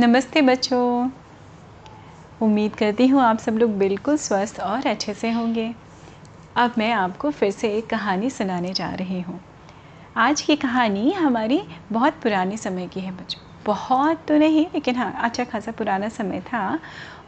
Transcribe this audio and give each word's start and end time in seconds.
नमस्ते 0.00 0.40
बच्चों। 0.42 1.10
उम्मीद 2.42 2.74
करती 2.74 3.06
हूँ 3.06 3.20
आप 3.22 3.38
सब 3.38 3.56
लोग 3.58 3.70
बिल्कुल 3.78 4.16
स्वस्थ 4.16 4.60
और 4.60 4.86
अच्छे 4.86 5.14
से 5.14 5.30
होंगे। 5.30 5.68
अब 6.56 6.74
मैं 6.78 6.90
आपको 6.92 7.30
फिर 7.30 7.50
से 7.50 7.68
एक 7.78 7.86
कहानी 7.86 8.30
सुनाने 8.30 8.72
जा 8.72 8.88
रही 8.90 9.20
हूँ। 9.20 9.38
आज 10.16 10.42
की 10.42 10.56
कहानी 10.56 11.12
हमारी 11.12 11.60
बहुत 11.92 12.14
पुराने 12.22 12.56
समय 12.56 12.86
की 12.86 13.00
है 13.00 13.12
बच्चों। 13.12 13.42
बहुत 13.66 14.24
तो 14.28 14.38
नहीं, 14.38 14.66
लेकिन 14.66 14.96
हाँ 14.96 15.12
अच्छा 15.22 15.44
खासा 15.44 15.72
पुराना 15.72 16.08
समय 16.08 16.40
था। 16.40 16.78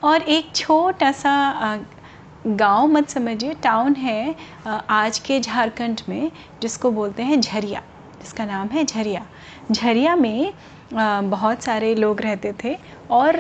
और 0.05 0.23
एक 0.23 0.55
छोटा 0.57 1.13
सा 1.13 1.79
गाँव 2.47 2.87
मत 2.87 3.09
समझिए, 3.09 3.55
टाउन 3.55 3.95
है 3.95 4.35
आज 4.91 5.19
के 5.19 5.41
झारखंड 5.41 6.01
में, 6.09 6.31
जिसको 6.63 6.91
बोलते 6.91 7.23
हैं 7.23 7.41
झरिया। 7.41 7.83
जिसका 8.23 8.45
नाम 8.45 8.69
है 8.69 8.85
झरिया। 8.85 9.27
झरिया 9.73 10.17
में 10.17 10.53
बहुत 10.95 11.63
सारे 11.63 11.95
लोग 11.95 12.21
रहते 12.21 12.53
थे 12.65 12.77
और 13.11 13.37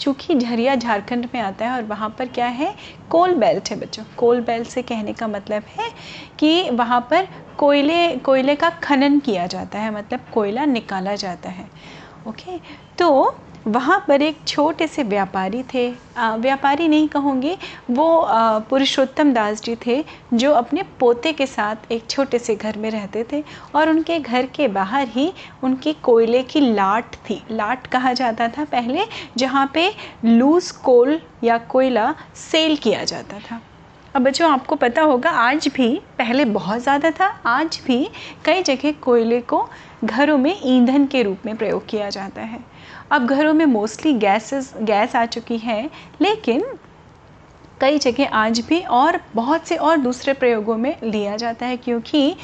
चूँकि 0.00 0.34
झरिया 0.34 0.74
झारखंड 0.74 1.28
में 1.34 1.40
आता 1.40 1.66
है 1.66 1.72
और 1.72 1.82
वहाँ 1.84 2.08
पर 2.18 2.28
क्या 2.28 2.46
है, 2.46 2.74
कोल 3.10 3.34
बेल्ट 3.34 3.70
है 3.70 3.78
बच्चों। 3.80 4.04
कोल 4.18 4.40
बेल्ट 4.40 4.68
से 4.68 4.82
कहने 4.82 5.12
का 5.12 5.28
मतलब 5.28 5.62
है 5.78 5.90
कि 6.38 6.70
वहाँ 6.70 7.00
पर 7.10 7.28
कोयले 7.58 8.08
कोयले 8.18 8.54
का 8.56 8.70
खनन 8.82 9.18
किया 9.18 9.46
जाता 9.46 9.78
है 9.78 9.90
मतलब 9.94 10.20
कोयला 10.32 10.64
निकाला 10.66 11.14
जाता 11.16 11.50
है। 11.50 11.68
ओके? 12.28 12.58
तो 12.98 13.34
वहाँ 13.66 14.04
पर 14.08 14.22
एक 14.22 14.38
छोटे 14.48 14.86
से 14.86 15.02
व्यापारी 15.02 15.62
थे। 15.74 15.88
व्यापारी 16.18 16.86
नहीं 16.88 17.08
कहूँगी, 17.08 17.56
वो 17.90 18.26
पुरुषोत्तम 18.70 19.32
दास 19.32 19.62
जी 19.62 19.76
थे, 19.86 20.04
जो 20.34 20.52
अपने 20.52 20.82
पोते 21.00 21.32
के 21.32 21.46
साथ 21.46 21.92
एक 21.92 22.06
छोटे 22.10 22.38
से 22.38 22.56
घर 22.56 22.78
में 22.78 22.90
रहते 22.90 23.24
थे 23.32 23.42
और 23.74 23.90
उनके 23.90 24.18
घर 24.18 24.46
के 24.46 24.68
बाहर 24.70 25.08
ही 25.08 25.32
उनकी 25.64 25.92
कोयले 26.02 26.42
की 26.42 26.60
लाट 26.60 27.14
थी। 27.30 27.42
लाट 27.50 27.86
कहा 27.86 28.12
जाता 28.12 28.48
था 28.48 28.64
पहले, 28.64 29.04
जहाँ 29.36 29.70
पे 29.74 29.92
लूज़ 30.24 30.72
कोल 30.82 31.20
या 31.44 31.58
कोयला 31.60 32.14
सेल 32.50 32.76
किया 32.76 33.04
जाता 33.04 33.38
था। 33.40 33.60
अब 34.16 34.22
बच्चों, 34.22 34.50
आपको 34.50 34.76
पता 34.76 35.02
होगा, 35.02 35.30
आज 35.30 35.66
भी, 35.68 35.88
पहले 36.18 36.44
बहुत 36.44 36.80
ज़्यादा 36.80 37.10
था, 37.10 37.26
आज 37.46 37.80
भी 37.86 38.08
कई 38.44 38.62
जगह 38.62 38.92
कोयले 38.92 39.40
को 39.40 39.68
घरों 40.04 40.36
में 40.38 40.60
ईंधन 40.64 41.06
के 41.06 41.22
रूप 41.22 41.38
में 41.46 41.56
प्रयोग 41.56 41.86
किया 41.88 42.08
जाता 42.10 42.42
है। 42.42 42.58
अब 43.10 43.26
घरों 43.26 43.52
में 43.54 43.64
मोस्टली 43.66 44.12
गैसेस 44.12 44.72
गैस 44.80 45.16
आ 45.16 45.24
चुकी 45.26 45.58
है, 45.58 45.90
लेकिन 46.20 46.64
कई 47.80 47.98
जगह 47.98 48.28
आज 48.28 48.60
भी 48.60 48.80
और 48.80 49.20
बहुत 49.34 49.66
से 49.66 49.76
और 49.76 49.96
दूसरे 49.96 50.32
प्रयोगों 50.32 50.76
में 50.76 50.96
लिया 51.04 51.36
जाता 51.36 51.66
है, 51.66 51.76
क्योंकि 51.76 52.36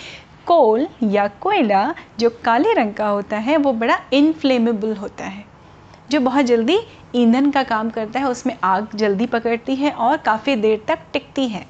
कोल 0.46 0.86
या 1.02 1.26
कोयला 1.28 1.94
जो 2.20 2.30
काले 2.44 2.72
रंग 2.72 2.94
का 2.94 3.08
होता 3.08 3.36
है, 3.36 3.56
वो 3.56 3.72
बड़ा 3.72 3.98
इनफ्लेमेबल 4.12 4.94
होता 4.96 5.24
है। 5.24 5.51
जो 6.12 6.20
बहुत 6.20 6.44
जल्दी 6.44 6.78
ईंधन 7.14 7.50
का 7.50 7.62
काम 7.62 7.90
करता 7.90 8.20
है, 8.20 8.28
उसमें 8.28 8.56
आग 8.64 8.88
जल्दी 8.94 9.26
पकड़ती 9.26 9.74
है 9.74 9.90
और 9.90 10.16
काफ़ी 10.16 10.56
देर 10.56 10.82
तक 10.88 10.98
टिकती 11.12 11.46
है। 11.48 11.64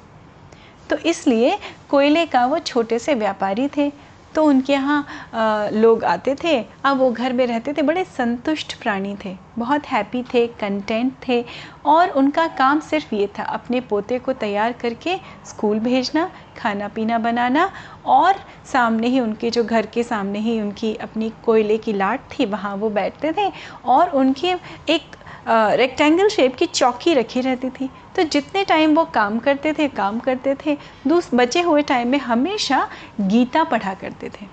तो 0.89 0.97
इसलिए 0.97 1.57
कोयले 1.89 2.25
का 2.25 2.45
वो 2.45 2.59
छोटे 2.59 2.99
से 2.99 3.13
व्यापारी 3.13 3.67
थे। 3.67 3.91
तो 4.35 4.43
उनके 4.45 4.73
यहाँ 4.73 5.69
लोग 5.73 6.03
आते 6.03 6.35
थे। 6.43 6.57
अब 6.85 6.97
वो 6.97 7.09
घर 7.11 7.33
में 7.33 7.45
रहते 7.47 7.73
थे, 7.73 7.81
बड़े 7.81 8.03
संतुष्ट 8.07 8.73
प्राणी 8.81 9.15
थे, 9.25 9.35
बहुत 9.57 9.85
हैप्पी 9.87 10.23
थे 10.23 10.45
कंटेंट 10.59 11.13
थे 11.27 11.43
और 11.85 12.09
उनका 12.11 12.47
काम 12.49 12.79
सिर्फ़ 12.81 13.15
ये 13.15 13.27
था, 13.29 13.43
अपने 13.43 13.81
पोते 13.81 14.19
को 14.19 14.33
तैयार 14.35 14.73
करके 14.73 15.15
स्कूल 15.45 15.79
भेजना, 15.79 16.29
खाना 16.57 16.87
पीना 16.87 17.17
बनाना 17.19 17.69
और 18.07 18.35
सामने 18.65 19.07
ही 19.07 19.19
उनके, 19.19 19.49
जो 19.49 19.63
घर 19.63 19.85
के 19.85 20.03
सामने 20.03 20.39
ही 20.39 20.59
उनकी 20.61 20.93
अपनी 20.97 21.31
कोयले 21.45 21.77
की 21.77 21.93
लाट 21.93 22.21
थी, 22.31 22.45
वहाँ 22.45 22.75
वो 22.75 22.89
बैठते 22.91 23.33
थे 23.33 23.51
और 23.85 24.09
उनकी 24.11 24.55
एक 24.89 25.15
रेक्टेंगल 25.47 26.29
शेप 26.29 26.55
की 26.55 26.65
चौकी 26.65 27.13
रखी 27.13 27.41
रहती 27.41 27.69
थी। 27.69 27.89
तो 28.15 28.23
जितने 28.23 28.63
टाइम 28.63 28.95
वो 28.95 29.05
काम 29.05 29.37
करते 29.39 29.73
थे, 29.73 29.87
काम 29.89 30.19
करते 30.19 30.55
थे, 30.55 30.77
दूस, 31.07 31.29
बचे 31.33 31.61
हुए 31.61 31.81
टाइम 31.83 32.07
में 32.07 32.19
हमेशा 32.21 32.87
गीता 33.21 33.63
पढ़ा 33.65 33.93
करते 33.95 34.29
थे। 34.31 34.47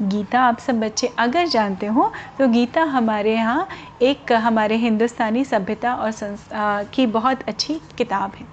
गीता 0.00 0.40
आप 0.42 0.58
सब 0.58 0.80
बच्चे 0.80 1.06
अगर 1.18 1.46
जानते 1.48 1.86
हो 1.88 2.10
तो 2.38 2.46
गीता 2.48 2.82
हमारे 2.84 3.34
यहाँ 3.34 3.66
एक 4.02 4.32
हमारे 4.34 4.76
हिंदुस्तानी 4.76 5.44
सभ्यता 5.44 5.94
और 5.94 6.10
संस 6.12 6.48
की 6.94 7.06
बहुत 7.08 7.42
अच्छी 7.44 7.80
किताब 7.98 8.32
है, 8.34 8.46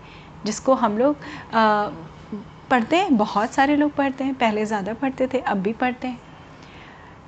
जिसको 0.45 0.73
हम 0.75 0.97
लोग 0.97 1.15
पढ़ते 2.71 2.95
हैं, 2.95 3.15
बहुत 3.17 3.53
सारे 3.53 3.75
लोग 3.75 3.91
पढ़ते 3.93 4.23
हैं, 4.23 4.33
पहले 4.35 4.65
ज़्यादा 4.65 4.93
पढ़ते 4.95 5.27
थे, 5.27 5.39
अब 5.39 5.57
भी 5.57 5.73
पढ़ते 5.75 6.07
हैं। 6.07 6.19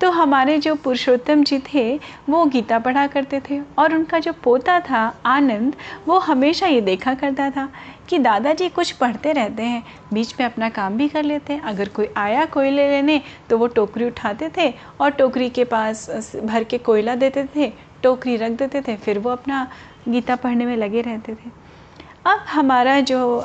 तो 0.00 0.10
हमारे 0.10 0.58
जो 0.58 0.74
पुरुषोत्तम 0.74 1.42
जी 1.44 1.58
थे, 1.66 1.94
वो 2.28 2.44
गीता 2.44 2.78
पढ़ा 2.78 3.06
करते 3.06 3.40
थे 3.40 3.60
और 3.78 3.94
उनका 3.94 4.18
जो 4.18 4.32
पोता 4.44 4.78
था, 4.80 5.02
आनंद, 5.26 5.76
वो 6.08 6.18
हमेशा 6.18 6.66
ये 6.66 6.80
देखा 6.80 7.14
करता 7.14 7.48
था 7.50 7.68
कि 8.08 8.18
दादाजी 8.18 8.68
कुछ 8.68 8.90
पढ़ते 8.92 9.32
रहते 9.32 9.62
हैं, 9.62 9.82
बीच 10.12 10.34
में 10.40 10.46
अपना 10.46 10.68
काम 10.70 10.96
भी 10.96 11.08
कर 11.08 11.22
लेते 11.22 11.52
हैं। 11.52 11.60
अगर 11.62 11.88
कोई 11.88 12.08
आया 12.16 12.44
कोयले 12.46 12.88
लेने 12.90 13.20
तो 13.50 13.58
वो 13.58 13.66
टोकरी 13.68 14.06
उठाते 14.06 14.50
थे 14.56 14.72
और 15.00 15.10
टोकरी 15.10 15.48
के 15.50 15.64
पास, 15.64 16.08
भर 16.44 16.64
के 16.64 16.78
कोयला 16.78 17.14
देते 17.14 17.44
थे, 17.56 17.72
टोकरी 18.02 18.36
रख 18.36 18.52
देते 18.52 18.80
थे, 18.80 18.96
फिर 18.96 19.18
वो 19.18 19.30
अपना 19.30 19.66
गीता 20.08 20.36
पढ़ने 20.36 20.66
में 20.66 20.76
लगे 20.76 21.00
रहते 21.00 21.34
थे। 21.34 21.63
अब 22.26 22.44
हमारा 22.48 23.00
जो 23.00 23.38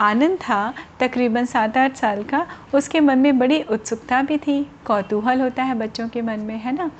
आनंद 0.00 0.38
था, 0.38 0.74
तकरीबन 1.00 1.44
सात 1.44 1.76
आठ 1.76 1.96
साल 1.96 2.22
का, 2.22 2.46
उसके 2.74 3.00
मन 3.00 3.18
में 3.18 3.38
बड़ी 3.38 3.62
उत्सुकता 3.62 4.22
भी 4.22 4.38
थी, 4.38 4.62
कौतूहल 4.86 5.40
होता 5.40 5.62
है 5.62 5.74
बच्चों 5.74 6.08
के 6.08 6.22
मन 6.22 6.40
में, 6.40 6.58
है 6.58 6.72
ना? 6.72 6.90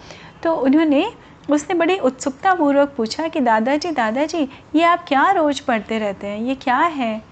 तो 0.43 0.55
उन्होंने, 0.55 1.05
उसने 1.51 1.75
बड़ी 1.75 1.99
उत्सुकता 1.99 2.55
पूर्वक 2.55 2.95
पूछा 2.97 3.29
कि, 3.29 3.41
दादाजी 3.41 3.91
दादाजी, 3.91 4.49
ये 4.75 4.83
आप 4.83 5.05
क्या 5.09 5.31
रोज़ 5.31 5.63
पढ़ते 5.67 5.99
रहते 5.99 6.27
हैं? 6.27 6.41
ये 6.41 6.55
क्या 6.55 6.77
है? 6.77 7.23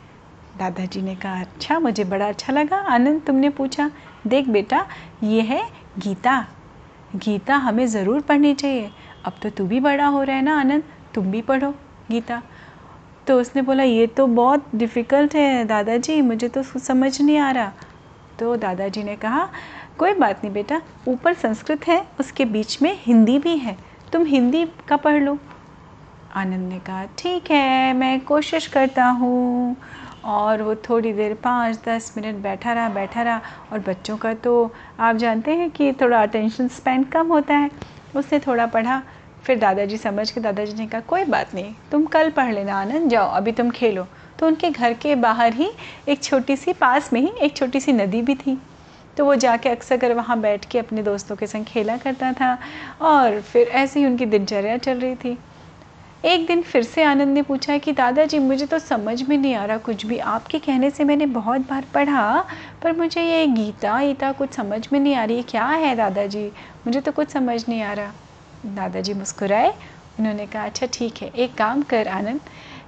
दादाजी 0.58 1.02
ने 1.02 1.14
कहा 1.16 1.40
अच्छा 1.40 1.78
मुझे 1.78 2.04
बड़ा 2.04 2.28
अच्छा 2.28 2.52
लगा, 2.52 2.76
आनंद 2.76 3.22
तुमने 3.22 3.50
पूछा। 3.50 3.90
देख 4.26 4.48
बेटा, 4.48 4.86
ये 5.22 5.40
है 5.40 5.62
गीता। 5.98 6.46
गीता 7.16 7.56
हमें 7.56 7.86
ज़रूर 7.86 8.20
पढ़नी 8.20 8.54
चाहिए। 8.54 8.90
अब 9.24 9.32
तो 9.42 9.50
तू 9.50 9.66
भी 9.66 9.80
बड़ा 9.80 10.06
हो 10.06 10.22
रहा 10.22 10.36
है 10.36 10.42
ना, 10.42 10.58
आनंद? 10.60 10.82
तुम 11.14 11.30
भी 11.30 11.42
पढ़ो 11.42 11.74
गीता। 12.10 12.42
तो 13.30 13.40
उसने 13.40 13.62
बोला, 13.62 13.82
ये 13.82 14.06
तो 14.06 14.26
बहुत 14.26 14.64
डिफ़िकल्ट 14.74 15.34
है 15.34 15.64
दादाजी, 15.64 16.20
मुझे 16.22 16.48
तो 16.48 16.62
समझ 16.62 17.20
नहीं 17.20 17.36
आ 17.38 17.50
रहा। 17.50 17.72
तो 18.38 18.56
दादाजी 18.56 19.02
ने 19.02 19.14
कहा, 19.16 19.48
कोई 19.98 20.14
बात 20.14 20.40
नहीं 20.44 20.52
बेटा, 20.54 20.80
ऊपर 21.08 21.34
संस्कृत 21.34 21.86
है, 21.88 22.00
उसके 22.20 22.44
बीच 22.44 22.80
में 22.82 22.98
हिंदी 23.02 23.38
भी 23.38 23.56
है, 23.56 23.76
तुम 24.12 24.24
हिंदी 24.24 24.64
का 24.88 24.96
पढ़ 24.96 25.22
लो। 25.22 25.36
आनंद 26.34 26.68
ने 26.68 26.78
कहा, 26.78 27.04
ठीक 27.18 27.50
है, 27.50 27.92
मैं 27.92 28.20
कोशिश 28.20 28.66
करता 28.66 29.04
हूँ। 29.04 29.76
और 30.24 30.62
वो 30.62 30.74
थोड़ी 30.88 31.12
देर 31.12 31.34
पाँच 31.34 31.78
दस 31.86 32.12
मिनट 32.16 32.42
बैठा 32.42 32.72
रहा 32.72 32.88
बैठा 32.88 33.22
रहा, 33.22 33.40
और 33.72 33.78
बच्चों 33.78 34.16
का 34.16 34.34
तो 34.34 34.72
आप 35.00 35.16
जानते 35.16 35.54
हैं 35.54 35.70
कि 35.70 35.92
थोड़ा 35.92 36.22
अटेंशन 36.22 36.68
स्पेंड 36.68 37.08
कम 37.08 37.28
होता 37.28 37.54
है। 37.54 37.70
उसने 38.16 38.38
थोड़ा 38.38 38.66
पढ़ा 38.66 39.02
फिर 39.44 39.58
दादाजी 39.58 39.96
समझ 39.96 40.30
के 40.30 40.40
दादाजी 40.40 40.72
ने 40.72 40.86
कहा, 40.86 41.00
कोई 41.00 41.24
बात 41.24 41.54
नहीं, 41.54 41.74
तुम 41.92 42.04
कल 42.04 42.30
पढ़ 42.30 42.52
लेना, 42.52 42.80
आनंद, 42.80 43.10
जाओ, 43.10 43.30
अभी 43.30 43.52
तुम 43.52 43.70
खेलो। 43.70 44.06
तो 44.38 44.46
उनके 44.46 44.70
घर 44.70 44.92
के 44.92 45.14
बाहर 45.14 45.52
ही 45.52 45.70
एक 46.08 46.22
छोटी 46.22 46.56
सी 46.56 46.72
पास 46.72 47.12
में 47.12 47.20
ही 47.20 47.32
एक 47.40 47.56
छोटी 47.56 47.80
सी 47.80 47.92
नदी 47.92 48.22
भी 48.22 48.34
थी। 48.34 48.62
तो 49.16 49.24
वो 49.24 49.34
जाके 49.34 49.68
अक्सर 49.68 49.96
कर 49.96 50.12
वहाँ 50.12 50.40
बैठ 50.40 50.64
के 50.64 50.78
अपने 50.78 51.02
दोस्तों 51.02 51.36
के 51.36 51.46
संग 51.46 51.64
खेला 51.64 51.96
करता 51.96 52.32
था 52.32 52.58
और 53.00 53.40
फिर 53.40 53.68
ऐसे 53.68 54.00
ही 54.00 54.06
उनकी 54.06 54.26
दिनचर्या 54.26 54.76
चल 54.76 55.00
रही 55.00 55.14
थी। 55.14 55.38
एक 56.24 56.46
दिन 56.46 56.62
फिर 56.62 56.82
से 56.82 57.02
आनंद 57.02 57.28
ने 57.28 57.42
पूछा 57.42 57.78
कि, 57.78 57.92
दादाजी, 57.92 58.38
मुझे 58.38 58.66
तो 58.66 58.78
समझ 58.78 59.22
में 59.22 59.38
नहीं 59.38 59.54
आ 59.54 59.64
रहा 59.64 59.76
कुछ 59.76 60.06
भी। 60.06 60.18
आपके 60.18 60.58
कहने 60.58 60.90
से 60.90 61.04
मैंने 61.04 61.26
बहुत 61.26 61.60
बार 61.60 61.84
पढ़ा, 61.94 62.44
पर 62.82 62.92
मुझे 62.92 63.22
ये 63.22 63.46
गीता 63.46 64.00
ईता 64.00 64.32
कुछ 64.32 64.52
समझ 64.52 64.88
में 64.92 65.00
नहीं 65.00 65.14
आ 65.14 65.24
रही। 65.24 65.42
क्या 65.42 65.66
है, 65.66 65.96
दादाजी? 65.96 66.46
मुझे 66.86 67.00
तो 67.00 67.12
कुछ 67.12 67.30
समझ 67.30 67.64
नहीं 67.68 67.82
आ 67.82 67.92
रहा। 67.92 68.12
दादाजी 68.66 69.14
मुस्कुराए। 69.14 69.68
उन्होंने 70.18 70.46
कहा 70.46 70.64
अच्छा 70.64 70.86
ठीक 70.92 71.22
है, 71.22 71.28
एक 71.28 71.54
काम 71.54 71.82
कर, 71.82 72.08
आनंद, 72.08 72.40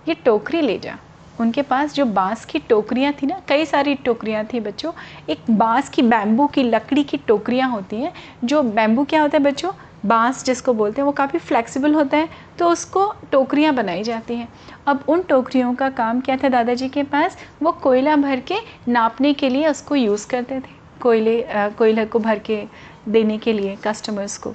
ये 0.08 0.14
टोकरी 0.14 0.60
ले 0.60 0.78
जा। 0.78 0.96
उनके 1.40 1.62
पास 1.62 1.94
जो 1.94 2.04
बाँस 2.06 2.44
की 2.44 2.58
टोकरियाँ 2.58 3.12
थी 3.12 3.26
ना, 3.26 3.40
कई 3.48 3.64
सारी 3.66 3.94
टोकरियाँ 3.96 4.44
थी 4.44 4.60
बच्चों। 4.60 4.92
एक 5.28 5.50
बाँस 5.50 5.88
की 5.88 6.02
बैम्बू 6.02 6.46
की, 6.46 6.62
लकड़ी 6.62 7.02
की 7.04 7.16
टोकरियाँ 7.18 7.68
होती 7.70 7.96
हैं। 7.96 8.12
जो 8.44 8.62
बैम्बू 8.62 9.04
क्या 9.04 9.22
होता 9.22 9.38
है 9.38 9.44
बच्चों? 9.44 9.72
बाँस 10.06 10.44
जिसको 10.44 10.72
बोलते 10.74 11.00
हैं, 11.00 11.06
वो 11.06 11.12
काफ़ी 11.12 11.38
फ्लेक्सिबल 11.38 11.94
होता 11.94 12.16
है 12.16 12.28
तो 12.58 12.68
उसको 12.68 13.06
टोकरियाँ 13.32 13.74
बनाई 13.74 14.02
जाती 14.02 14.34
हैं। 14.34 14.48
अब 14.86 15.04
उन 15.08 15.22
टोकरियों 15.22 15.74
का 15.74 15.88
काम 15.90 16.20
क्या 16.20 16.36
था 16.36 16.48
दादाजी 16.48 16.88
के 16.88 17.02
पास? 17.04 17.36
वो 17.62 17.72
कोयला 17.72 18.16
भर 18.16 18.40
के 18.42 18.58
नापने 18.88 19.32
के 19.34 19.48
लिए 19.48 19.68
उसको 19.68 19.96
यूज़ 19.96 20.26
करते 20.28 20.54
थे, 20.56 20.72
कोयले 21.00 21.44
कोयले 21.78 22.04
को 22.04 22.18
भर 22.18 22.38
के 22.40 22.62
देने 23.08 23.38
के 23.38 23.52
लिए 23.52 23.76
कस्टमर्स 23.84 24.36
को। 24.38 24.54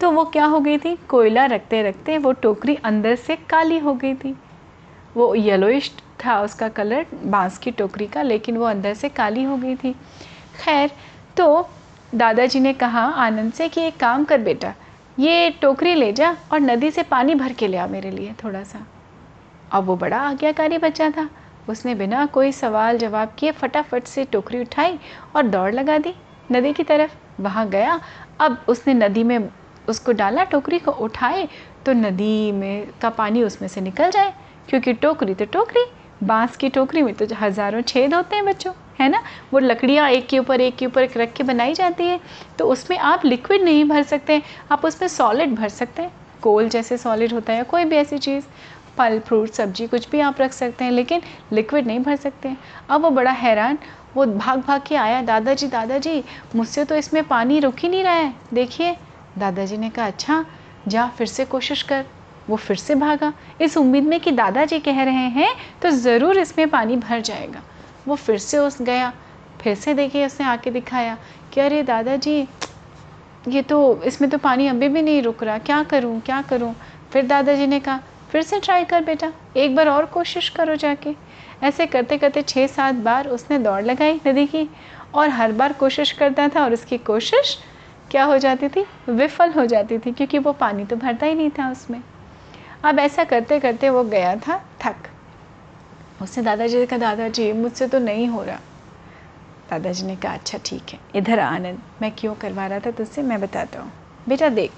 तो 0.00 0.10
वो 0.10 0.24
क्या 0.24 0.44
हो 0.44 0.60
गई 0.60 0.78
थी? 0.78 0.94
कोयला 1.08 1.44
रखते 1.46 1.82
रखते 1.82 2.18
वो 2.18 2.32
टोकरी 2.32 2.74
अंदर 2.74 3.14
से 3.14 3.36
काली 3.50 3.78
हो 3.78 3.94
गई 3.94 4.14
थी। 4.14 4.34
वो 5.16 5.34
येलोइश 5.34 5.90
था 6.24 6.40
उसका 6.42 6.68
कलर 6.68 7.06
बाँस 7.24 7.58
की 7.58 7.70
टोकरी 7.70 8.06
का, 8.06 8.22
लेकिन 8.22 8.56
वो 8.56 8.64
अंदर 8.64 8.94
से 8.94 9.08
काली 9.08 9.42
हो 9.42 9.56
गई 9.56 9.74
थी। 9.76 9.92
खैर 10.64 10.90
तो 11.36 11.68
दादाजी 12.14 12.60
ने 12.60 12.72
कहा 12.72 13.02
आनंद 13.16 13.52
से 13.52 13.68
कि 13.68 13.80
एक 13.80 13.96
काम 13.96 14.24
कर 14.24 14.40
बेटा, 14.40 14.74
ये 15.18 15.50
टोकरी 15.50 15.94
ले 15.94 16.12
जा 16.12 16.36
और 16.52 16.60
नदी 16.60 16.90
से 16.90 17.02
पानी 17.02 17.34
भर 17.34 17.52
के 17.52 17.68
ले 17.68 17.76
आ 17.76 17.86
मेरे 17.86 18.10
लिए 18.10 18.34
थोड़ा 18.44 18.62
सा। 18.62 18.86
अब 19.72 19.84
वो 19.84 19.96
बड़ा 19.96 20.18
आज्ञाकारी 20.18 20.78
बच्चा 20.78 21.10
था। 21.10 21.28
उसने 21.68 21.94
बिना 21.94 22.26
कोई 22.26 22.52
सवाल 22.52 22.98
जवाब 22.98 23.32
किए 23.38 23.52
फटाफट 23.52 24.04
से 24.04 24.24
टोकरी 24.24 24.60
उठाई 24.60 24.98
और 25.36 25.42
दौड़ 25.42 25.72
लगा 25.74 25.98
दी 25.98 26.14
नदी 26.52 26.72
की 26.72 26.82
तरफ़। 26.82 27.16
वहाँ 27.40 27.68
गया। 27.68 28.00
अब 28.40 28.64
उसने 28.68 28.94
नदी 28.94 29.22
में 29.22 29.48
उसको 29.88 30.12
डाला, 30.12 30.44
टोकरी 30.44 30.78
को 30.78 30.90
उठाए 30.92 31.48
तो 31.86 31.92
नदी 31.94 32.52
में 32.52 32.86
का 33.02 33.10
पानी 33.10 33.42
उसमें 33.42 33.68
से 33.68 33.80
निकल 33.80 34.10
जाए। 34.10 34.32
क्योंकि 34.68 34.92
टोकरी 34.94 35.34
तो 35.34 35.44
टोकरी, 35.46 35.84
बाँस 36.24 36.56
की 36.56 36.68
टोकरी 36.68 37.02
में 37.02 37.14
तो 37.14 37.26
हज़ारों 37.36 37.80
छेद 37.82 38.14
होते 38.14 38.36
हैं 38.36 38.44
बच्चों, 38.44 38.72
है 39.00 39.08
ना? 39.08 39.22
वो 39.52 39.58
लकड़ियाँ 39.58 40.08
एक 40.10 40.26
के 40.28 40.38
ऊपर, 40.38 40.60
एक 40.60 40.76
के 40.76 40.86
ऊपर 40.86 41.08
रख 41.16 41.32
के 41.32 41.42
बनाई 41.44 41.74
जाती 41.74 42.04
है 42.04 42.20
तो 42.58 42.66
उसमें 42.66 42.96
आप 42.98 43.24
लिक्विड 43.24 43.62
नहीं 43.62 43.84
भर 43.84 44.02
सकते, 44.04 44.42
आप 44.72 44.84
उसमें 44.84 45.08
सॉलिड 45.08 45.54
भर 45.54 45.68
सकते 45.70 46.02
हैं। 46.02 46.12
कोल 46.42 46.68
जैसे 46.68 46.96
सॉलिड 46.98 47.32
होता 47.32 47.52
है 47.52 47.62
कोई 47.64 47.84
भी 47.84 47.96
ऐसी 47.96 48.18
चीज़, 48.18 48.44
फल 48.98 49.18
फ्रूट 49.18 49.50
सब्ज़ी, 49.50 49.86
कुछ 49.86 50.08
भी 50.10 50.20
आप 50.20 50.40
रख 50.40 50.52
सकते 50.52 50.84
हैं, 50.84 50.90
लेकिन 50.90 51.22
लिक्विड 51.52 51.86
नहीं 51.86 52.00
भर 52.00 52.16
सकते 52.16 52.56
अब 52.90 53.02
वो 53.02 53.10
बड़ा 53.10 53.30
हैरान, 53.32 53.78
वो 54.16 54.24
भाग 54.26 54.60
भाग 54.60 54.82
के 54.86 54.96
आया, 54.96 55.20
दादाजी 55.22 55.66
दादाजी, 55.68 56.22
मुझसे 56.56 56.84
तो 56.84 56.94
इसमें 56.96 57.22
पानी 57.24 57.58
रुक 57.60 57.78
ही 57.78 57.88
नहीं 57.88 58.02
रहा 58.04 58.12
है, 58.12 58.34
देखिए। 58.54 58.96
दादाजी 59.38 59.76
ने 59.76 59.90
कहा 59.90 60.06
अच्छा 60.06 60.44
जा 60.88 61.06
फिर 61.08 61.26
से 61.26 61.44
कोशिश 61.44 61.82
कर। 61.82 62.04
वो 62.48 62.56
फिर 62.56 62.76
से 62.76 62.94
भागा। 62.94 63.32
इस 63.60 63.76
उम्मीद 63.76 64.04
में 64.04 64.18
कि 64.20 64.30
दादाजी 64.32 64.78
कह 64.80 65.02
रहे 65.02 65.28
हैं 65.30 65.54
तो 65.82 65.90
ज़रूर 65.92 66.38
इसमें 66.38 66.68
पानी 66.70 66.96
भर 66.98 67.20
जाएगा। 67.20 67.62
वो 68.08 68.14
फिर 68.16 68.38
से 68.38 68.58
उस 68.58 68.80
गया, 68.82 69.12
फिर 69.60 69.74
से 69.74 69.94
देखिए 69.94 70.26
उसने 70.26 70.46
आके 70.46 70.70
दिखाया 70.70 71.16
कि 71.52 71.60
अरे 71.60 71.82
दादाजी, 71.82 72.46
ये 73.48 73.62
तो 73.62 74.02
इसमें 74.02 74.30
तो 74.30 74.38
पानी 74.38 74.66
अभी 74.66 74.88
भी 74.88 75.02
नहीं 75.02 75.22
रुक 75.22 75.42
रहा, 75.42 75.58
क्या 75.58 75.82
करूँ 75.82 76.20
क्या 76.20 76.40
करूँ? 76.42 76.74
फिर 77.12 77.26
दादाजी 77.26 77.66
ने 77.66 77.80
कहा, 77.80 78.00
फिर 78.30 78.42
से 78.42 78.60
ट्राई 78.60 78.84
कर 78.84 79.04
बेटा, 79.04 79.32
एक 79.56 79.76
बार 79.76 79.88
और 79.88 80.06
कोशिश 80.06 80.48
करो 80.48 80.74
जाके। 80.76 81.14
ऐसे 81.62 81.86
करते 81.86 82.18
करते 82.18 82.42
छः 82.42 82.66
सात 82.66 82.94
बार 82.94 83.28
उसने 83.28 83.58
दौड़ 83.58 83.82
लगाई 83.82 84.20
नदी 84.26 84.46
की, 84.46 84.68
और 85.14 85.28
हर 85.28 85.52
बार 85.52 85.72
कोशिश 85.72 86.12
करता 86.12 86.48
था 86.48 86.64
और 86.64 86.72
उसकी 86.72 86.98
कोशिश 86.98 87.58
क्या 88.10 88.24
हो 88.24 88.38
जाती 88.38 88.68
थी? 88.68 88.84
विफल 89.08 89.52
हो 89.52 89.66
जाती 89.66 89.98
थी, 89.98 90.12
क्योंकि 90.12 90.38
वो 90.38 90.52
पानी 90.52 90.84
तो 90.84 90.96
भरता 90.96 91.26
ही 91.26 91.34
नहीं 91.34 91.50
था 91.50 91.70
उसमें। 91.70 92.00
अब 92.84 92.98
ऐसा 92.98 93.24
करते 93.24 93.60
करते 93.60 93.90
वो 93.90 94.04
गया 94.04 94.34
था 94.36 94.56
थक। 94.80 95.08
उसने 96.22 96.44
दादाजी 96.44 96.86
कहा 96.86 96.98
दादाजी, 96.98 97.52
मुझसे 97.52 97.86
तो 97.88 97.98
नहीं 97.98 98.26
हो 98.28 98.42
रहा। 98.42 98.58
दादाजी 99.70 100.06
ने 100.06 100.16
कहा 100.16 100.32
अच्छा 100.32 100.58
ठीक 100.64 100.92
है, 100.92 100.98
इधर 101.14 101.38
आनंद। 101.38 101.78
मैं 102.02 102.12
क्यों 102.12 102.34
करवा 102.34 102.66
रहा 102.66 102.78
था 102.78 102.90
तुझसे? 102.90 103.22
मैं 103.22 103.40
बताता 103.40 103.80
हूँ। 103.80 103.92
बेटा, 104.28 104.48
देख, 104.48 104.72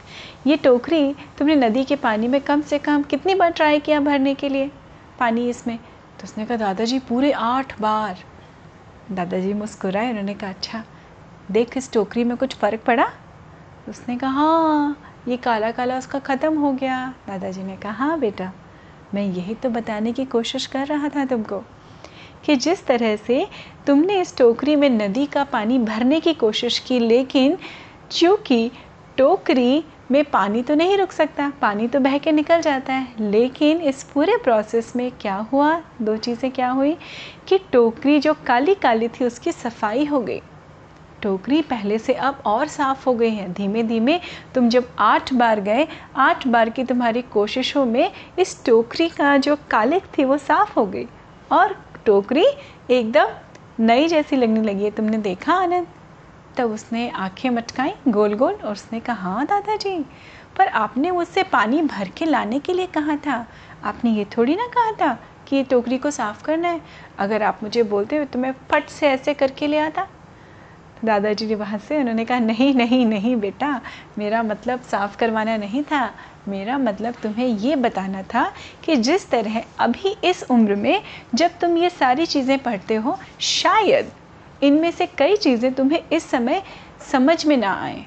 ये 0.47 0.57
टोकरी 0.57 1.15
तुमने 1.39 1.57
नदी 1.57 1.85
के 1.85 1.97
पानी 1.97 2.29
में 2.29 2.41
कम 2.41 2.61
से 2.61 2.79
कम 2.79 3.03
कितनी 3.03 3.35
बार 3.35 3.51
ट्राई 3.51 3.81
किया 3.81 4.01
भरने 4.01 4.35
के 4.35 4.49
लिए? 4.49 4.71
पानी 5.19 5.49
इसमें? 5.49 5.77
तो 5.77 6.25
उसने 6.25 6.47
कहा, 6.47 6.57
दादाजी, 6.57 6.99
पूरे 6.99 7.33
आठ 7.33 7.81
बार। 7.81 8.19
दादाजी 9.13 9.53
मुस्कुराए, 9.53 10.11
उन्होंने 10.11 10.35
कहा 10.35 10.51
अच्छा 10.51 10.85
देख, 11.51 11.77
इस 11.77 11.93
टोकरी 11.93 12.25
में 12.25 12.37
कुछ 12.37 12.55
फ़र्क 12.55 12.81
पड़ा? 12.87 13.07
उसने 13.89 14.17
कहा 14.17 14.31
हाँ 14.31 15.23
ये 15.29 15.37
काला 15.37 15.71
काला 15.71 15.97
उसका 15.99 16.19
ख़त्म 16.19 16.59
हो 16.59 16.73
गया। 16.73 17.15
दादाजी 17.29 17.63
ने 17.63 17.77
कहा 17.77 17.93
हाँ 17.95 18.19
बेटा, 18.21 18.51
मैं 19.15 19.23
यही 19.25 19.55
तो 19.55 19.71
बताने 19.71 20.13
की 20.13 20.25
कोशिश 20.25 20.67
कर 20.67 20.87
रहा 20.87 21.09
था 21.09 21.25
तुमको 21.25 21.63
कि 22.45 22.57
जिस 22.57 22.85
तरह 22.87 23.17
से 23.17 23.47
तुमने 23.87 24.21
इस 24.21 24.37
टोकरी 24.37 24.77
में 24.77 24.89
नदी 24.91 25.25
का 25.27 25.45
पानी 25.45 25.79
भरने 25.79 26.21
की 26.21 26.35
कोशिश 26.35 26.79
की, 26.79 26.99
लेकिन 26.99 27.57
चूँकि 28.11 28.71
टोकरी 29.19 29.85
में 30.11 30.25
पानी 30.25 30.63
तो 30.63 30.75
नहीं 30.75 30.97
रुक 30.99 31.13
सकता, 31.13 31.49
पानी 31.61 31.89
तो 31.89 32.01
बह 32.01 32.17
के 32.19 32.33
निकल 32.33 32.61
जाता 32.61 32.93
है, 32.93 33.31
लेकिन 33.31 33.81
इस 33.81 34.03
पूरे 34.05 34.37
प्रोसेस 34.37 34.93
में 34.97 35.11
क्या 35.21 35.35
हुआ? 35.53 35.75
दो 36.03 36.17
चीज़ें 36.17 36.51
क्या 36.51 36.71
हुई 36.71 36.97
कि 37.49 37.59
टोकरी 37.73 38.19
जो 38.21 38.35
काली 38.47 38.75
काली 38.75 39.09
थी, 39.09 39.25
उसकी 39.25 39.53
सफ़ाई 39.53 40.05
हो 40.05 40.21
गई। 40.21 40.41
टोकरी 41.23 41.61
पहले 41.63 41.99
से 41.99 42.13
अब 42.15 42.43
और 42.47 42.69
साफ़ 42.69 43.05
हो 43.07 43.15
गई 43.15 43.31
है। 43.31 43.53
धीमे 43.53 43.83
धीमे 43.83 44.19
तुम 44.55 44.69
जब 44.69 44.89
आठ 44.99 45.33
बार 45.35 45.61
गए, 45.61 45.87
आठ 46.17 46.47
बार 46.47 46.71
की 46.71 46.85
तुम्हारी 46.85 47.23
कोशिशों 47.23 47.85
में 47.87 48.11
इस 48.39 48.65
टोकरी 48.67 49.09
का 49.09 49.37
जो 49.37 49.57
कालिक 49.71 50.05
थी 50.19 50.25
वो 50.25 50.39
साफ़ 50.39 50.75
हो 50.75 50.87
गई 50.87 51.07
और 51.51 51.77
टोकरी 52.07 52.45
एकदम 52.91 53.29
नई 53.81 54.09
जैसी 54.09 54.37
लगने 54.37 54.63
लगी 54.63 54.85
है। 54.85 54.91
तुमने 54.91 55.19
देखा 55.19 55.55
आनंद? 55.55 55.87
तब 56.57 56.71
उसने 56.73 57.09
आँखें 57.11 57.49
मटकाई 57.51 57.93
गोल 58.09 58.35
गोल 58.35 58.53
और 58.55 58.73
उसने 58.73 59.01
कहा 59.01 59.33
हाँ 59.33 59.45
दादाजी, 59.47 59.97
पर 60.57 60.69
आपने 60.69 61.11
मुझसे 61.11 61.43
पानी 61.43 61.83
भर 61.83 62.09
के 62.09 62.25
लाने 62.25 62.59
के 62.61 62.73
लिए 62.73 62.87
कहा 62.87 63.17
था। 63.17 63.45
आपने 63.85 64.11
ये 64.11 64.25
थोड़ी 64.37 64.55
ना 64.57 64.67
कहा 64.69 64.93
था 65.01 65.13
कि 65.49 65.57
ये 65.57 65.63
टोकरी 65.63 65.99
को 65.99 66.11
साफ़ 66.11 66.43
करना 66.45 66.69
है। 66.69 66.81
अगर 67.19 67.43
आप 67.43 67.61
मुझे 67.63 67.83
बोलते 67.83 68.17
हो 68.17 68.25
तो 68.25 68.39
मैं 68.39 68.53
फट 68.71 68.89
से 68.89 69.09
ऐसे 69.09 69.35
करके 69.35 69.67
ले 69.67 69.79
आता। 69.79 70.07
दादाजी 71.05 71.47
ने 71.47 71.55
वहाँ 71.55 71.79
से, 71.79 71.99
उन्होंने 71.99 72.25
कहा, 72.25 72.39
नहीं 72.39 72.75
नहीं 72.75 73.05
नहीं 73.07 73.35
बेटा, 73.37 73.81
मेरा 74.19 74.43
मतलब 74.43 74.81
साफ़ 74.83 75.17
करवाना 75.17 75.57
नहीं 75.57 75.83
था। 75.83 76.11
मेरा 76.49 76.77
मतलब 76.79 77.15
तुम्हें 77.23 77.47
ये 77.47 77.77
बताना 77.77 78.23
था 78.23 78.45
कि 78.85 78.97
जिस 78.97 79.29
तरह 79.31 79.63
अभी 79.79 80.15
इस 80.25 80.43
उम्र 80.51 80.75
में 80.75 81.03
जब 81.35 81.59
तुम 81.61 81.77
ये 81.79 81.91
सारी 81.91 82.27
चीज़ें 82.27 82.59
पढ़ते 82.59 82.95
हो, 82.95 83.19
शायद 83.41 84.11
इनमें 84.63 84.91
से 84.91 85.07
कई 85.07 85.37
चीज़ें 85.37 85.73
तुम्हें 85.75 86.03
इस 86.13 86.31
समय 86.31 86.63
समझ 87.13 87.45
में 87.47 87.57
ना 87.57 87.73
आए। 87.75 88.05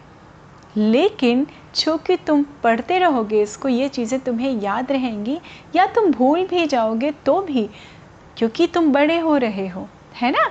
लेकिन 0.77 1.45
चूँकि 1.75 2.15
तुम 2.17 2.43
पढ़ते 2.63 2.97
रहोगे, 2.99 3.41
इसको 3.41 3.69
ये 3.69 3.87
चीज़ें 3.87 4.19
तुम्हें 4.19 4.61
याद 4.61 4.91
रहेंगी, 4.91 5.39
या 5.75 5.85
तुम 5.85 6.11
भूल 6.11 6.45
भी 6.47 6.65
जाओगे 6.65 7.11
तो 7.25 7.41
भी, 7.41 7.69
क्योंकि 8.37 8.67
तुम 8.67 8.91
बड़े 8.91 9.19
हो 9.19 9.37
रहे 9.37 9.67
हो, 9.67 9.87
है 10.15 10.31
ना? 10.31 10.47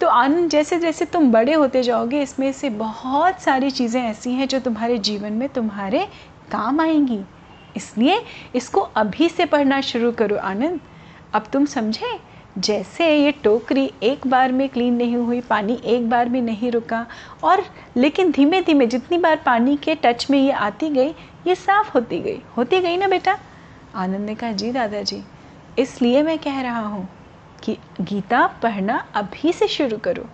तो 0.00 0.06
आनंद 0.06 0.50
जैसे 0.50 0.78
जैसे 0.78 1.04
तुम 1.04 1.30
बड़े 1.32 1.52
होते 1.52 1.82
जाओगे, 1.82 2.22
इसमें 2.22 2.52
से 2.52 2.70
बहुत 2.70 3.40
सारी 3.40 3.70
चीज़ें 3.70 4.02
ऐसी 4.02 4.32
हैं 4.32 4.48
जो 4.48 4.58
तुम्हारे 4.60 4.98
जीवन 4.98 5.32
में 5.32 5.48
तुम्हारे 5.48 6.06
काम 6.52 6.80
आएँगी। 6.80 7.20
इसलिए 7.76 8.20
इसको 8.54 8.80
अभी 8.80 9.28
से 9.28 9.44
पढ़ना 9.44 9.80
शुरू 9.80 10.12
करो, 10.12 10.36
आनंद। 10.36 10.80
अब 11.34 11.46
तुम 11.52 11.66
समझे? 11.66 12.18
जैसे 12.58 13.14
ये 13.16 13.32
टोकरी 13.32 13.90
एक 14.02 14.26
बार 14.26 14.52
में 14.52 14.68
क्लीन 14.68 14.94
नहीं 14.94 15.16
हुई, 15.16 15.40
पानी 15.40 15.80
एक 15.84 16.08
बार 16.10 16.28
में 16.28 16.40
नहीं 16.42 16.70
रुका, 16.70 17.06
और 17.44 17.62
लेकिन 17.96 18.32
धीमे 18.32 18.60
धीमे 18.60 18.86
जितनी 18.86 19.18
बार 19.18 19.36
पानी 19.36 19.76
के 19.76 19.94
टच 19.94 20.26
में 20.30 20.38
ये 20.38 20.50
आती 20.50 20.90
गई, 20.90 21.14
ये 21.46 21.54
साफ़ 21.54 21.92
होती 21.94 22.18
गई। 22.18 22.40
होती 22.56 22.80
गई 22.80 22.96
ना 22.96 23.08
बेटा? 23.08 23.38
आनंद 23.94 24.26
ने 24.26 24.34
कहा, 24.34 24.52
जी 24.52 24.72
दादाजी, 24.72 25.22
इसलिए 25.78 26.22
मैं 26.22 26.38
कह 26.38 26.60
रहा 26.60 26.86
हूँ 26.86 27.08
कि 27.64 27.78
गीता 28.00 28.46
पढ़ना 28.46 29.06
अभी 29.14 29.52
से 29.52 29.68
शुरू 29.68 29.98
करो। 29.98 30.26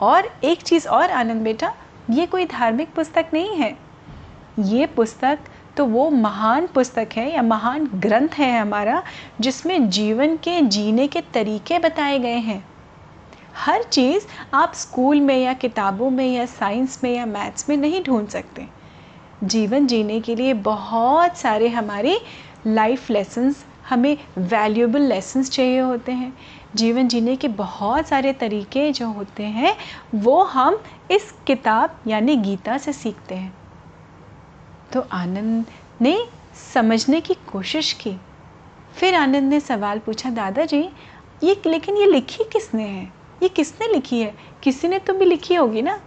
और 0.00 0.30
एक 0.44 0.62
चीज़ 0.62 0.88
और, 0.88 1.10
आनंद 1.10 1.42
बेटा, 1.42 1.74
ये 2.10 2.26
कोई 2.26 2.46
धार्मिक 2.46 2.94
पुस्तक 2.94 3.26
नहीं 3.32 3.56
है। 3.56 3.78
ये 4.58 4.86
पुस्तक 4.86 5.38
तो 5.76 5.84
वो 5.86 6.10
महान 6.10 6.66
पुस्तक 6.66 7.08
है 7.16 7.34
या 7.34 7.42
महान 7.42 7.86
ग्रंथ 7.94 8.28
है 8.28 8.60
हमारा, 8.60 9.02
जिसमें 9.40 9.90
जीवन 9.90 10.36
के, 10.36 10.60
जीने 10.60 11.06
के 11.08 11.20
तरीके 11.20 11.78
बताए 11.78 12.18
गए 12.18 12.36
हैं। 12.36 12.64
हर 13.56 13.82
चीज़ 13.82 14.26
आप 14.54 14.72
स्कूल 14.74 15.20
में 15.20 15.38
या 15.38 15.52
किताबों 15.52 16.10
में 16.10 16.34
या 16.34 16.46
साइंस 16.46 17.00
में 17.04 17.16
या 17.16 17.26
मैथ्स 17.26 17.68
में 17.68 17.76
नहीं 17.76 18.04
ढूंढ 18.04 18.28
सकते। 18.28 18.66
जीवन 19.44 19.86
जीने 19.86 20.20
के 20.20 20.34
लिए 20.34 20.54
बहुत 20.54 21.36
सारे 21.36 21.68
हमारे 21.68 22.20
लाइफ 22.66 23.10
लेसन्स, 23.10 23.64
हमें 23.88 24.18
वैल्यूएबल 24.38 25.00
लेसन्स 25.00 25.50
चाहिए 25.50 25.78
होते 25.78 26.12
हैं। 26.12 26.32
जीवन 26.74 27.08
जीने 27.08 27.36
के 27.36 27.48
बहुत 27.48 28.06
सारे 28.06 28.32
तरीके 28.32 28.92
जो 28.92 29.08
होते 29.08 29.42
हैं, 29.42 29.76
वो 30.14 30.44
हम 30.44 30.82
इस 31.10 31.34
किताब 31.46 31.98
यानी 32.06 32.36
गीता 32.36 32.78
से 32.78 32.92
सीखते 32.92 33.34
हैं। 33.34 33.54
तो 34.92 35.00
आनंद 35.12 35.64
ने 36.00 36.26
समझने 36.74 37.20
की 37.20 37.34
कोशिश 37.34 37.92
की। 37.92 38.16
फिर 38.94 39.14
आनंद 39.14 39.50
ने 39.50 39.60
सवाल 39.60 39.98
पूछा, 39.98 40.30
दादाजी, 40.30 40.90
ये 41.42 41.62
लेकिन 41.66 41.96
ये 41.96 42.06
लिखी 42.06 42.44
किसने 42.44 42.82
है? 42.82 43.12
ये 43.42 43.48
किसने 43.48 43.92
लिखी 43.94 44.20
है? 44.20 44.34
किसी 44.62 44.88
ने 44.88 44.98
तो 44.98 45.14
भी 45.14 45.24
लिखी 45.24 45.54
होगी 45.54 45.82
ना? 45.82 46.00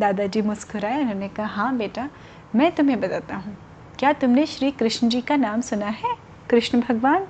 दादाजी 0.00 0.42
मुस्कुराए, 0.42 1.00
उन्होंने 1.00 1.28
कहा 1.28 1.46
हाँ 1.46 1.76
बेटा, 1.76 2.08
मैं 2.54 2.72
तुम्हें 2.72 3.00
बताता 3.00 3.36
हूँ। 3.36 3.56
क्या 3.98 4.12
तुमने 4.12 4.46
श्री 4.46 4.70
कृष्ण 4.70 5.08
जी 5.08 5.20
का 5.20 5.36
नाम 5.36 5.60
सुना 5.60 5.86
है? 5.86 6.16
कृष्ण 6.50 6.80
भगवान? 6.80 7.26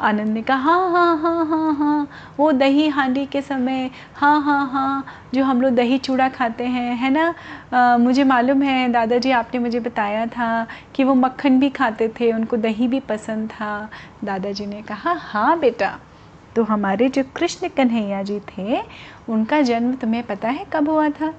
आनंद 0.00 0.28
ने 0.28 0.42
कहा 0.42 0.56
हाँ 0.58 0.90
हाँ 0.92 1.16
हाँ 1.18 1.44
हाँ 1.46 1.74
हाँ 1.74 2.08
वो 2.38 2.50
दही 2.52 2.88
हांडी 2.88 3.24
के 3.26 3.42
समय 3.42 3.90
हाँ 4.14 4.40
हाँ 4.42 4.66
हाँ 4.70 5.04
जो 5.34 5.44
हम 5.44 5.60
लोग 5.62 5.74
दही 5.74 5.98
चूड़ा 5.98 6.28
खाते 6.28 6.64
हैं 6.64 6.94
है 6.96 7.10
ना? 7.10 7.34
आ, 7.72 7.96
मुझे 7.98 8.24
मालूम 8.24 8.62
है 8.62 8.88
दादाजी 8.92 9.30
आपने 9.30 9.60
मुझे 9.60 9.80
बताया 9.80 10.26
था 10.26 10.66
कि 10.94 11.04
वो 11.04 11.14
मक्खन 11.14 11.58
भी 11.60 11.70
खाते 11.70 12.08
थे 12.20 12.32
उनको 12.32 12.56
दही 12.56 12.88
भी 12.88 13.00
पसंद 13.00 13.48
था। 13.50 13.88
दादाजी 14.24 14.66
ने 14.66 14.82
कहा 14.82 15.12
हाँ 15.20 15.58
बेटा 15.60 15.98
तो 16.56 16.62
हमारे 16.64 17.08
जो 17.08 17.22
कृष्ण 17.36 17.68
कन्हैया 17.68 18.22
जी 18.22 18.40
थे 18.40 18.80
उनका 19.28 19.60
जन्म 19.62 19.94
तुम्हें 19.94 20.22
पता 20.26 20.48
है 20.48 20.66
कब 20.72 20.88
हुआ 20.88 21.08
था? 21.10 21.32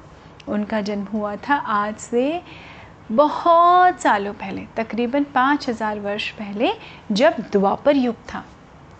उनका 0.47 0.81
जन्म 0.81 1.03
हुआ 1.13 1.35
था 1.35 1.55
आज 1.55 1.95
से 1.97 2.41
बहुत 3.09 4.01
सालों 4.01 4.33
पहले, 4.33 4.61
तकरीबन 4.77 5.23
पाँच 5.33 5.67
हज़ार 5.69 5.99
वर्ष 5.99 6.29
पहले, 6.31 6.71
जब 7.11 7.35
द्वापर 7.51 7.95
युग 7.95 8.15
था। 8.33 8.43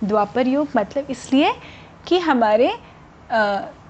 द्वापर 0.04 0.48
युग 0.48 0.68
मतलब 0.78 1.08
इसलिए 1.10 1.54
कि 2.08 2.20
हमारे 2.20 2.72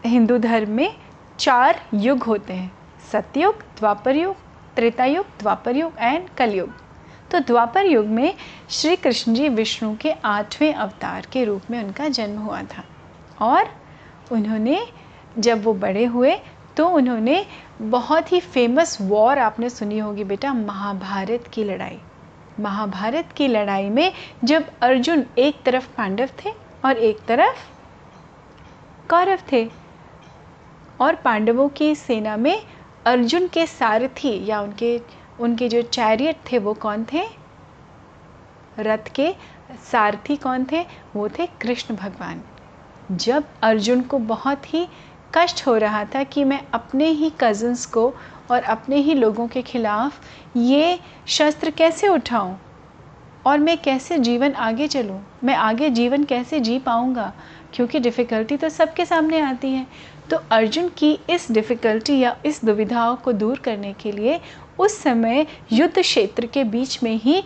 हिंदू 0.05 0.37
धर्म 0.37 0.71
में 0.71 0.95
चार 1.39 1.81
युग 1.93 2.23
होते 2.23 2.53
हैं। 2.53 2.71
सतयुग, 3.11 3.61
द्वापर 3.79 4.15
युग 4.15 4.35
त्रेता 4.75 5.05
युग 5.05 5.25
द्वापर 5.39 5.75
युग 5.75 5.93
एंड 5.99 6.29
कलयुग। 6.37 6.69
तो 7.31 7.39
द्वापर 7.39 7.85
युग 7.85 8.05
में 8.05 8.33
श्री 8.69 8.95
कृष्ण 8.95 9.33
जी 9.33 9.49
विष्णु 9.49 9.95
के 9.95 10.11
आठवें 10.25 10.73
अवतार 10.73 11.27
के 11.31 11.43
रूप 11.43 11.71
में 11.71 11.83
उनका 11.83 12.07
जन्म 12.09 12.39
हुआ 12.39 12.61
था। 12.63 12.83
और 13.41 13.69
उन्होंने 14.31 14.79
जब 15.37 15.63
वो 15.63 15.73
बड़े 15.75 16.05
हुए 16.05 16.35
तो 16.77 16.87
उन्होंने 16.89 17.45
बहुत 17.81 18.31
ही 18.31 18.39
फ़ेमस 18.39 18.97
वॉर 19.01 19.39
आपने 19.39 19.69
सुनी 19.69 19.97
होगी 19.99 20.23
बेटा, 20.23 20.53
महाभारत 20.53 21.47
की 21.53 21.63
लड़ाई। 21.63 21.99
महाभारत 22.59 23.31
की 23.31 23.47
लड़ाई 23.47 23.89
में 23.89 24.11
जब 24.43 24.65
अर्जुन 24.81 25.25
एक 25.37 25.61
तरफ़ 25.65 25.87
पांडव 25.97 26.29
थे 26.45 26.51
और 26.85 26.97
एक 26.97 27.19
तरफ़ 27.27 27.63
कौरव 29.09 29.39
थे 29.51 29.65
और 30.99 31.15
पांडवों 31.15 31.67
की 31.69 31.93
सेना 31.95 32.35
में 32.37 32.61
अर्जुन 33.05 33.47
के 33.47 33.65
सारथी 33.67 34.45
या 34.45 34.61
उनके 34.61 34.99
उनके 35.39 35.67
जो 35.69 35.81
चैरियट 35.81 36.37
थे 36.51 36.59
वो 36.59 36.73
कौन 36.73 37.05
थे? 37.13 37.23
रथ 38.79 39.13
के 39.15 39.31
सारथी 39.91 40.35
कौन 40.35 40.65
थे? 40.71 40.85
वो 41.15 41.27
थे 41.29 41.45
कृष्ण 41.61 41.95
भगवान। 41.95 42.41
जब 43.11 43.43
अर्जुन 43.63 44.01
को 44.01 44.19
बहुत 44.19 44.73
ही 44.73 44.87
कष्ट 45.37 45.67
हो 45.67 45.77
रहा 45.77 46.05
था 46.05 46.23
कि 46.23 46.43
मैं 46.43 46.61
अपने 46.73 47.09
ही 47.09 47.31
कज़न्स 47.39 47.85
को 47.85 48.13
और 48.51 48.61
अपने 48.61 48.95
ही 48.95 49.13
लोगों 49.13 49.47
के 49.47 49.61
खिलाफ़ 49.61 50.19
ये 50.57 50.99
शस्त्र 51.27 51.69
कैसे 51.69 52.07
उठाऊं? 52.07 52.55
और 53.47 53.59
मैं 53.59 53.77
कैसे 53.77 54.17
जीवन 54.17 54.51
आगे 54.51 54.87
चलूँ? 54.87 55.19
मैं 55.43 55.55
आगे 55.55 55.89
जीवन 55.89 56.23
कैसे 56.23 56.59
जी 56.59 56.79
पाऊँगा? 56.79 57.33
क्योंकि 57.73 57.99
डिफ़िकल्टी 57.99 58.57
तो 58.57 58.69
सबके 58.69 59.05
सामने 59.05 59.39
आती 59.39 59.71
है। 59.71 59.87
तो 60.29 60.37
अर्जुन 60.51 60.89
की 60.89 61.19
इस 61.29 61.51
डिफ़िकल्टी 61.51 62.19
या 62.19 62.37
इस 62.45 62.65
दुविधाओं 62.65 63.15
को 63.15 63.31
दूर 63.31 63.59
करने 63.59 63.93
के 63.93 64.11
लिए 64.11 64.39
उस 64.79 64.97
समय 64.97 65.47
युद्ध 65.73 66.01
क्षेत्र 66.01 66.45
के 66.45 66.63
बीच 66.63 67.03
में 67.03 67.15
ही 67.15 67.43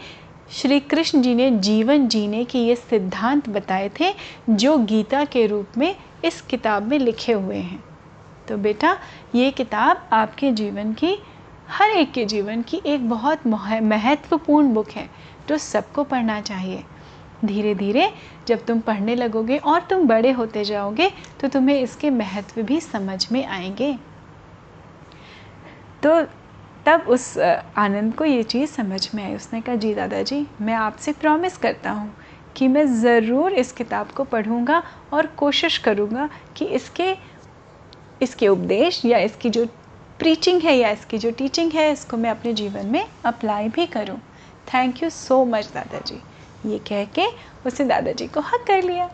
श्री 0.52 0.80
कृष्ण 0.80 1.22
जी 1.22 1.36
ने 1.36 1.52
जीवन 1.52 2.08
जीने 2.08 2.46
के 2.46 2.60
ये 2.60 2.76
सिद्धांत 2.76 3.50
बताए 3.50 3.92
थे, 4.00 4.14
जो 4.50 4.78
गीता 4.78 5.26
के 5.26 5.46
रूप 5.46 5.78
में 5.78 5.96
इस 6.26 6.42
किताब 6.42 6.84
में 6.84 7.00
लिखे 7.00 7.34
हुए 7.34 7.58
हैं। 7.58 7.84
तो 8.48 8.58
बेटा, 8.58 8.98
ये 9.36 9.52
किताब 9.52 10.10
आपके 10.14 10.52
जीवन 10.52 10.94
की, 10.94 11.16
हर 11.70 11.90
एक 11.90 12.12
के 12.12 12.26
जीवन 12.26 12.62
की 12.62 12.82
एक 12.86 13.10
बहुत 13.10 13.48
महत्वपूर्ण 13.48 14.74
बुक 14.74 14.90
है, 14.90 15.10
जो 15.50 15.58
सबको 15.58 16.04
पढ़ना 16.04 16.42
चाहिए। 16.42 16.84
धीरे 17.46 17.76
धीरे 17.76 18.10
जब 18.48 18.66
तुम 18.66 18.80
पढ़ने 18.80 19.16
लगोगे 19.16 19.58
और 19.58 19.82
तुम 19.82 20.08
बड़े 20.08 20.32
होते 20.32 20.64
जाओगे 20.64 21.12
तो 21.40 21.48
तुम्हें 21.48 21.80
इसके 21.80 22.10
महत्व 22.10 22.62
भी 22.62 22.80
समझ 22.80 23.32
में 23.32 23.46
आएँगे। 23.46 23.94
तो 26.04 26.39
तब 26.90 27.10
उस 27.10 27.38
आनंद 27.38 28.14
को 28.16 28.26
ये 28.26 28.44
चीज़ 28.44 28.70
समझ 28.72 29.10
में 29.16 29.24
आई। 29.24 29.36
उसने 29.36 29.60
कहा, 29.62 29.76
जी 29.76 29.94
दादाजी, 29.94 30.46
मैं 30.62 30.74
आपसे 30.74 31.12
प्रॉमिस 31.14 31.58
करता 31.58 31.92
हूँ 31.92 32.14
कि 32.58 32.68
मैं 32.68 32.86
ज़रूर 33.02 33.54
इस 33.54 33.72
किताब 33.72 34.12
को 34.12 34.24
पढ़ूँगा 34.24 34.82
और 35.14 35.28
कोशिश 35.38 35.78
करूँगा 35.78 36.28
कि 36.58 36.66
इसके 36.66 37.16
इसके 38.22 38.48
उपदेश 38.48 39.04
या 39.06 39.18
इसकी 39.18 39.50
जो 39.50 39.66
प्रीचिंग 40.20 40.62
है 40.62 40.76
या 40.78 40.90
इसकी 40.90 41.18
जो 41.18 41.32
टीचिंग 41.32 41.72
है, 41.74 41.92
इसको 41.92 42.18
मैं 42.18 42.30
अपने 42.30 42.54
जीवन 42.54 42.86
में 42.86 43.06
अप्लाई 43.26 43.70
भी 43.70 43.86
करूँ। 43.88 44.18
थैंक 44.74 45.04
यू 45.04 45.10
सो 45.10 45.44
मच 45.46 45.72
दादाजी। 45.74 46.22
ये 46.66 46.80
कह 46.90 47.06
के 47.16 47.28
उसने 47.66 47.86
दादाजी 47.88 48.28
को 48.28 48.40
हक 48.42 48.66
कर 48.68 48.84
लिया। 48.84 49.10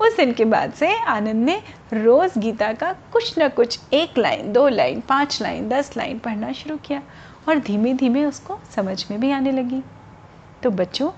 उस 0.00 0.16
दिन 0.16 0.32
के 0.32 0.44
बाद 0.44 0.72
से 0.72 0.94
आनंद 0.98 1.44
ने 1.44 1.56
रोज़ 1.94 2.38
गीता 2.38 2.72
का 2.72 2.92
कुछ 3.12 3.38
ना 3.38 3.48
कुछ 3.48 3.78
एक 3.92 4.18
लाइन, 4.18 4.52
दो 4.52 4.68
लाइन, 4.68 5.00
पाँच 5.00 5.40
लाइन, 5.42 5.68
दस 5.68 5.96
लाइन 5.96 6.18
पढ़ना 6.18 6.52
शुरू 6.52 6.76
किया। 6.76 7.02
और 7.48 7.58
धीमे 7.58 7.94
धीमे 7.94 8.24
उसको 8.24 8.58
समझ 8.74 9.04
में 9.10 9.18
भी 9.20 9.30
आने 9.30 9.52
लगी। 9.52 9.82
तो 10.62 10.70
बच्चों, 10.70 11.10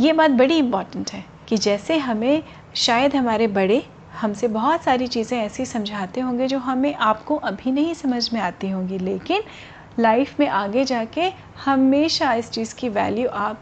ये 0.00 0.12
बात 0.12 0.30
बड़ी 0.30 0.56
इंपॉर्टेंट 0.58 1.10
है 1.10 1.24
कि 1.48 1.56
जैसे 1.56 1.96
हमें, 1.98 2.42
शायद 2.76 3.16
हमारे 3.16 3.46
बड़े 3.48 3.82
हमसे 4.20 4.48
बहुत 4.48 4.82
सारी 4.82 5.06
चीज़ें 5.06 5.38
ऐसी 5.38 5.66
समझाते 5.66 6.20
होंगे 6.20 6.46
जो 6.46 6.58
हमें 6.58 6.94
आपको 6.94 7.36
अभी 7.36 7.72
नहीं 7.72 7.94
समझ 7.94 8.32
में 8.32 8.40
आती 8.40 8.70
होंगी, 8.70 8.98
लेकिन 8.98 9.42
लाइफ 9.98 10.40
में 10.40 10.46
आगे 10.48 10.84
जाके 10.84 11.32
हमेशा 11.64 12.32
इस 12.34 12.50
चीज़ 12.50 12.74
की 12.74 12.88
वैल्यू 12.88 13.28
आप 13.28 13.60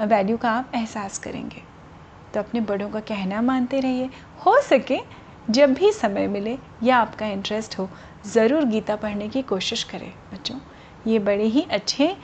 वैल्यू 0.00 0.36
का 0.36 0.50
आप 0.50 0.72
एहसास 0.74 1.18
करेंगे। 1.18 1.62
तो 2.34 2.40
अपने 2.40 2.60
बड़ों 2.60 2.88
का 2.90 3.00
कहना 3.00 3.42
मानते 3.42 3.80
रहिए। 3.80 4.08
हो 4.46 4.60
सके 4.62 4.98
जब 5.50 5.74
भी 5.74 5.92
समय 5.92 6.26
मिले 6.26 6.58
या 6.82 6.96
आपका 6.96 7.26
इंटरेस्ट 7.26 7.78
हो, 7.78 7.88
ज़रूर 8.26 8.64
गीता 8.64 8.96
पढ़ने 8.96 9.28
की 9.28 9.42
कोशिश 9.42 9.82
करें, 9.84 10.12
बच्चों। 10.32 10.56
ये 11.06 11.18
बड़े 11.18 11.44
ही 11.44 11.66
अच्छे 11.70 12.14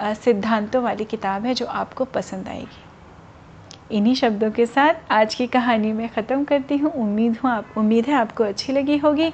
सिद्धांतों 0.00 0.82
वाली 0.82 1.04
किताब 1.04 1.44
है 1.46 1.54
जो 1.54 1.66
आपको 1.66 2.04
पसंद 2.04 2.48
आएगी। 2.48 3.96
इन्हीं 3.96 4.14
शब्दों 4.14 4.50
के 4.50 4.66
साथ 4.66 5.12
आज 5.12 5.34
की 5.34 5.46
कहानी 5.46 5.92
मैं 5.92 6.08
ख़त्म 6.08 6.44
करती 6.44 6.76
हूँ। 6.76 6.92
उम्मीद 6.92 7.36
हूँ 7.44 7.50
आप, 7.50 7.74
उम्मीद 7.76 8.06
है 8.06 8.14
आपको 8.14 8.44
अच्छी 8.44 8.72
लगी 8.72 8.96
होगी। 8.96 9.32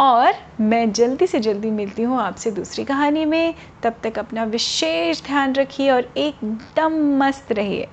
और 0.00 0.34
मैं 0.60 0.90
जल्दी 0.92 1.26
से 1.26 1.40
जल्दी 1.40 1.70
मिलती 1.70 2.02
हूँ 2.02 2.20
आपसे 2.20 2.50
दूसरी 2.50 2.84
कहानी 2.84 3.24
में। 3.24 3.54
तब 3.82 3.94
तक 4.02 4.18
अपना 4.18 4.44
विशेष 4.44 5.22
ध्यान 5.24 5.54
रखिए 5.54 5.90
और 5.90 6.12
एकदम 6.16 6.98
मस्त 7.18 7.52
रहिए। 7.52 7.88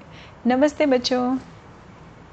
नमस्ते 0.47 0.85
बच्चों। 0.85 1.37